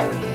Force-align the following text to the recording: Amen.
Amen. 0.00 0.33